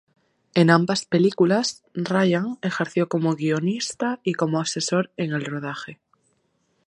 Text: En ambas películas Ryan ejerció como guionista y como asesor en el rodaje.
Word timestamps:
En 0.55 0.71
ambas 0.71 1.05
películas 1.05 1.83
Ryan 1.93 2.57
ejerció 2.63 3.07
como 3.07 3.35
guionista 3.35 4.19
y 4.23 4.33
como 4.33 4.59
asesor 4.59 5.11
en 5.15 5.31
el 5.33 5.45
rodaje. 5.45 5.99